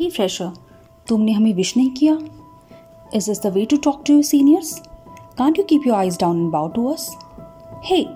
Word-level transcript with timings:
Hey 0.00 0.08
fresher, 0.08 0.50
तुमने 1.08 1.32
हमें 1.32 1.52
wish 1.54 1.76
नहीं 1.76 1.90
किया 1.96 2.12
Is 3.18 3.26
this 3.26 3.40
the 3.40 3.50
way 3.56 3.64
to 3.72 3.78
talk 3.86 4.04
to 4.04 4.14
your 4.14 4.22
seniors? 4.22 4.70
Can't 5.40 5.58
you 5.58 5.64
keep 5.72 5.84
your 5.84 5.96
eyes 5.96 6.16
down 6.16 6.38
and 6.38 6.52
bow 6.52 6.68
to 6.76 6.84
us? 6.88 7.10
Hey, 7.82 8.08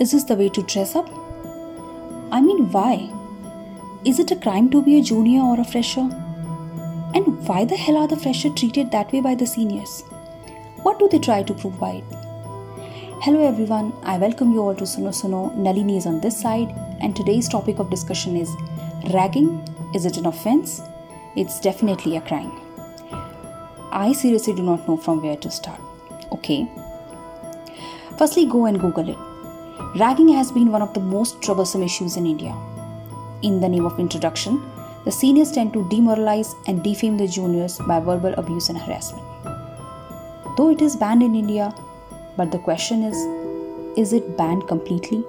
is 0.00 0.10
this 0.10 0.24
the 0.24 0.34
way 0.34 0.48
to 0.50 0.62
dress 0.74 0.94
up? 1.00 1.08
I 2.30 2.42
mean, 2.42 2.70
why? 2.72 3.08
Is 4.04 4.18
it 4.18 4.30
a 4.32 4.36
crime 4.36 4.68
to 4.70 4.82
be 4.82 4.98
a 4.98 5.02
junior 5.02 5.40
or 5.40 5.58
a 5.58 5.64
fresher? 5.64 6.06
And 7.14 7.48
why 7.48 7.64
the 7.64 7.80
hell 7.86 7.96
are 7.96 8.06
the 8.06 8.20
fresher 8.26 8.50
treated 8.50 8.90
that 8.90 9.10
way 9.10 9.20
by 9.30 9.34
the 9.34 9.46
seniors? 9.46 10.02
What 10.82 10.98
do 10.98 11.08
they 11.08 11.24
try 11.30 11.42
to 11.42 11.54
prove 11.54 11.80
by 11.80 12.02
it? 12.02 12.14
Hello 13.22 13.48
everyone, 13.48 13.92
I 14.02 14.18
welcome 14.18 14.52
you 14.52 14.60
all 14.60 14.74
to 14.74 14.84
Suno 14.84 15.16
Suno. 15.22 15.56
Nalini 15.56 15.96
is 15.96 16.06
on 16.06 16.20
this 16.20 16.38
side, 16.38 16.78
and 17.00 17.16
today's 17.16 17.48
topic 17.48 17.78
of 17.78 17.90
discussion 17.98 18.36
is 18.36 18.56
ragging. 19.14 19.52
Is 19.94 20.04
it 20.04 20.16
an 20.18 20.26
offense? 20.26 20.82
It's 21.35 21.59
definitely 21.59 22.15
a 22.15 22.21
crime. 22.21 22.51
I 23.91 24.13
seriously 24.13 24.53
do 24.53 24.63
not 24.63 24.87
know 24.87 24.95
from 24.95 25.21
where 25.21 25.35
to 25.35 25.51
start. 25.51 25.81
Okay. 26.31 26.65
Firstly, 28.17 28.45
go 28.45 28.65
and 28.67 28.79
Google 28.79 29.09
it. 29.09 29.17
Ragging 29.99 30.29
has 30.29 30.49
been 30.51 30.71
one 30.71 30.81
of 30.81 30.93
the 30.93 31.01
most 31.01 31.41
troublesome 31.41 31.83
issues 31.83 32.15
in 32.15 32.25
India. 32.25 32.55
In 33.41 33.59
the 33.59 33.67
name 33.67 33.85
of 33.85 33.99
introduction, 33.99 34.63
the 35.03 35.11
seniors 35.11 35.51
tend 35.51 35.73
to 35.73 35.87
demoralize 35.89 36.55
and 36.67 36.81
defame 36.81 37.17
the 37.17 37.27
juniors 37.27 37.79
by 37.79 37.99
verbal 37.99 38.33
abuse 38.37 38.69
and 38.69 38.77
harassment. 38.77 39.25
Though 40.55 40.69
it 40.69 40.81
is 40.81 40.95
banned 40.95 41.21
in 41.21 41.35
India, 41.35 41.73
but 42.37 42.51
the 42.51 42.59
question 42.59 43.03
is 43.03 43.17
is 43.97 44.13
it 44.13 44.37
banned 44.37 44.67
completely? 44.69 45.23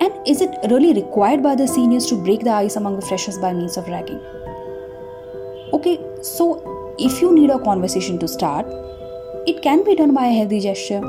And 0.00 0.12
is 0.26 0.40
it 0.40 0.50
really 0.68 0.92
required 0.94 1.42
by 1.44 1.54
the 1.54 1.66
seniors 1.68 2.06
to 2.06 2.16
break 2.16 2.40
the 2.40 2.50
ice 2.50 2.76
among 2.76 2.96
the 2.96 3.06
freshers 3.06 3.38
by 3.38 3.52
means 3.52 3.76
of 3.76 3.88
ragging? 3.88 4.20
Okay, 5.70 5.98
so 6.22 6.94
if 6.98 7.20
you 7.20 7.34
need 7.34 7.50
a 7.50 7.58
conversation 7.58 8.18
to 8.20 8.26
start, 8.26 8.66
it 9.46 9.60
can 9.60 9.84
be 9.84 9.94
done 9.94 10.14
by 10.14 10.26
a 10.26 10.32
healthy 10.32 10.60
gesture. 10.60 11.00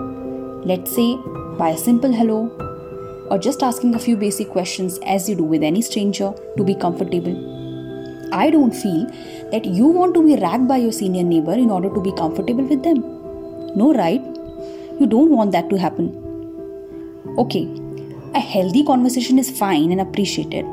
Let's 0.72 0.94
say 0.94 1.16
by 1.58 1.70
a 1.70 1.78
simple 1.78 2.12
hello, 2.12 2.50
or 3.32 3.38
just 3.38 3.64
asking 3.64 3.96
a 3.96 4.00
few 4.00 4.18
basic 4.18 4.50
questions 4.50 5.00
as 5.06 5.30
you 5.30 5.36
do 5.36 5.46
with 5.46 5.64
any 5.64 5.82
stranger 5.82 6.34
to 6.58 6.64
be 6.66 6.76
comfortable. 6.76 7.38
I 8.34 8.50
don't 8.50 8.76
feel 8.76 9.06
that 9.52 9.64
you 9.64 9.88
want 9.88 10.14
to 10.16 10.26
be 10.26 10.36
ragged 10.36 10.68
by 10.68 10.78
your 10.78 10.92
senior 10.92 11.24
neighbor 11.24 11.54
in 11.54 11.70
order 11.70 11.90
to 11.94 12.02
be 12.02 12.12
comfortable 12.12 12.66
with 12.66 12.84
them. 12.84 13.00
No, 13.78 13.94
right? 13.94 14.22
You 15.00 15.08
don't 15.08 15.32
want 15.32 15.54
that 15.54 15.70
to 15.70 15.78
happen. 15.78 16.14
Okay, 17.38 17.66
a 18.36 18.40
healthy 18.42 18.84
conversation 18.84 19.40
is 19.40 19.58
fine 19.58 19.94
and 19.94 20.02
appreciated 20.02 20.66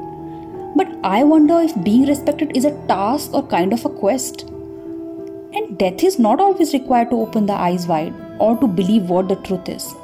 but 0.76 0.88
I 1.02 1.24
wonder 1.24 1.58
if 1.60 1.82
being 1.82 2.06
respected 2.06 2.54
is 2.54 2.66
a 2.66 2.76
task 2.86 3.32
or 3.32 3.46
kind 3.46 3.72
of 3.72 3.84
a 3.86 3.88
quest. 3.88 4.42
And 4.42 5.78
death 5.78 6.04
is 6.04 6.18
not 6.18 6.38
always 6.38 6.74
required 6.74 7.08
to 7.10 7.20
open 7.20 7.46
the 7.46 7.54
eyes 7.54 7.86
wide 7.86 8.12
or 8.38 8.58
to 8.58 8.66
believe 8.66 9.08
what 9.08 9.28
the 9.28 9.36
truth 9.36 9.70
is. 9.70 9.94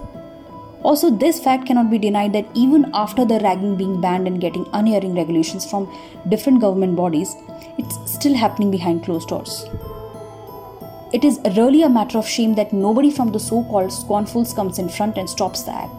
Also, 0.83 1.11
this 1.11 1.39
fact 1.39 1.67
cannot 1.67 1.91
be 1.91 1.99
denied 1.99 2.33
that 2.33 2.49
even 2.55 2.91
after 2.95 3.27
the 3.27 3.39
ragging 3.41 3.77
being 3.77 4.01
banned 4.01 4.27
and 4.27 4.41
getting 4.41 4.67
anti-ragging 4.73 5.15
regulations 5.15 5.69
from 5.69 5.93
different 6.31 6.61
government 6.61 6.97
bodies, 6.97 7.37
it's 7.77 7.99
still 8.11 8.35
happening 8.35 8.71
behind 8.71 9.05
closed 9.05 9.29
doors. 9.29 9.67
It 11.13 11.23
is 11.23 11.39
really 11.55 11.83
a 11.83 11.91
matter 11.91 12.17
of 12.17 12.27
shame 12.27 12.55
that 12.55 12.73
nobody 12.73 13.11
from 13.11 13.31
the 13.31 13.39
so 13.39 13.63
called 13.65 13.91
scornfuls 13.91 14.57
comes 14.57 14.79
in 14.79 14.89
front 14.89 15.19
and 15.19 15.29
stops 15.29 15.65
the 15.65 15.73
act. 15.73 15.93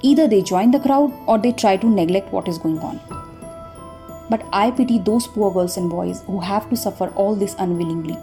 Either 0.00 0.26
they 0.26 0.40
join 0.40 0.70
the 0.70 0.80
crowd 0.80 1.12
or 1.26 1.36
they 1.36 1.52
try 1.52 1.76
to 1.76 1.86
neglect 1.86 2.32
what 2.32 2.48
is 2.48 2.56
going 2.56 2.78
on. 2.78 3.19
But 4.30 4.46
I 4.52 4.70
pity 4.70 4.98
those 4.98 5.26
poor 5.26 5.52
girls 5.52 5.76
and 5.76 5.90
boys 5.90 6.22
who 6.22 6.40
have 6.40 6.70
to 6.70 6.76
suffer 6.76 7.08
all 7.08 7.34
this 7.34 7.56
unwillingly. 7.58 8.16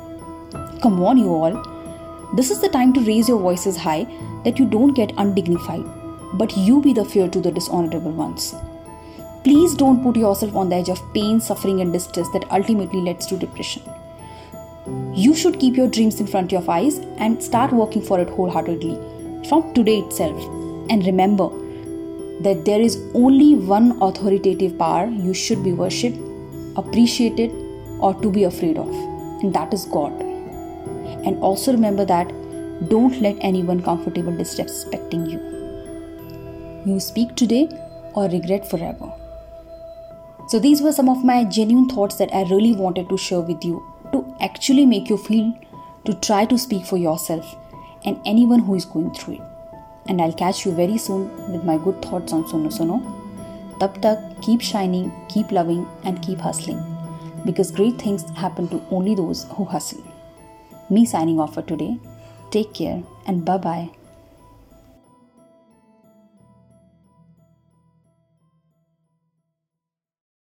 Come 0.82 1.04
on, 1.04 1.18
you 1.18 1.28
all. 1.28 1.62
This 2.34 2.50
is 2.50 2.62
the 2.62 2.70
time 2.70 2.94
to 2.94 3.02
raise 3.02 3.28
your 3.30 3.40
voices 3.40 3.78
high 3.78 4.08
that 4.44 4.58
you 4.58 4.66
don't 4.66 4.94
get 4.94 5.12
undignified, 5.18 5.84
but 6.34 6.56
you 6.58 6.82
be 6.82 6.94
the 6.94 7.06
fear 7.06 7.28
to 7.28 7.42
the 7.42 7.52
dishonorable 7.52 8.12
ones. 8.12 8.56
Please 9.44 9.76
don't 9.76 10.04
put 10.04 10.16
yourself 10.16 10.56
on 10.56 10.70
the 10.70 10.76
edge 10.76 10.90
of 10.90 11.14
pain, 11.14 11.40
suffering, 11.40 11.82
and 11.82 11.94
distress 11.94 12.30
that 12.32 12.50
ultimately 12.52 13.02
leads 13.02 13.26
to 13.28 13.38
depression. 13.38 13.84
You 15.14 15.36
should 15.36 15.60
keep 15.60 15.76
your 15.76 15.88
dreams 15.88 16.20
in 16.20 16.28
front 16.28 16.54
of 16.54 16.62
your 16.64 16.72
eyes 16.72 17.00
and 17.18 17.42
start 17.42 17.74
working 17.74 18.02
for 18.02 18.20
it 18.20 18.30
wholeheartedly 18.30 18.96
from 19.48 19.74
today 19.74 20.00
itself. 20.00 20.42
And 20.90 21.06
remember, 21.06 21.50
that 22.42 22.66
there 22.66 22.80
is 22.80 22.98
only 23.14 23.56
one 23.56 23.98
authoritative 24.02 24.78
power 24.78 25.08
you 25.08 25.34
should 25.34 25.64
be 25.64 25.74
worshipped, 25.74 26.18
appreciated, 26.76 27.52
or 28.00 28.14
to 28.22 28.32
be 28.32 28.44
afraid 28.44 28.78
of, 28.78 28.90
and 29.42 29.54
that 29.54 29.74
is 29.74 29.86
God. 29.86 30.12
And 30.22 31.38
also 31.40 31.72
remember 31.72 32.06
that 32.06 32.28
don't 32.90 33.20
let 33.22 33.38
anyone 33.42 33.82
comfortable 33.82 34.32
disrespecting 34.32 35.30
you. 35.32 35.40
You 36.86 37.00
speak 37.00 37.36
today 37.36 37.70
or 38.14 38.30
regret 38.30 38.70
forever. 38.70 39.12
So, 40.48 40.60
these 40.60 40.82
were 40.82 40.94
some 40.94 41.10
of 41.10 41.26
my 41.26 41.44
genuine 41.44 41.90
thoughts 41.90 42.16
that 42.18 42.34
I 42.34 42.44
really 42.44 42.74
wanted 42.74 43.10
to 43.10 43.18
share 43.18 43.42
with 43.42 43.66
you 43.66 43.84
to 44.14 44.36
actually 44.40 44.86
make 44.86 45.10
you 45.10 45.18
feel 45.18 45.54
to 46.06 46.14
try 46.14 46.46
to 46.46 46.58
speak 46.58 46.86
for 46.86 46.98
yourself 46.98 47.56
and 48.06 48.22
anyone 48.26 48.60
who 48.60 48.76
is 48.76 48.86
going 48.86 49.14
through 49.14 49.34
it 49.34 49.57
and 50.08 50.22
I'll 50.22 50.34
catch 50.34 50.66
you 50.66 50.72
very 50.72 50.98
soon 50.98 51.30
with 51.52 51.64
my 51.64 51.78
good 51.78 52.02
thoughts 52.02 52.34
on 52.34 52.44
Suno 52.46 52.72
Suno. 52.72 53.00
Tab 53.80 54.02
tak, 54.02 54.42
keep 54.42 54.62
shining, 54.62 55.12
keep 55.30 55.52
loving, 55.52 55.88
and 56.04 56.22
keep 56.22 56.40
hustling 56.40 56.82
because 57.46 57.72
great 57.72 57.98
things 57.98 58.30
happen 58.32 58.68
to 58.68 58.82
only 58.92 59.16
those 59.16 59.46
who 59.56 59.64
hustle. 59.64 60.04
Me 60.90 61.06
signing 61.06 61.40
off 61.40 61.54
for 61.54 61.62
today. 61.62 61.98
Take 62.52 62.74
care 62.74 63.04
and 63.26 63.44
bye 63.46 63.58
bye. 63.58 63.97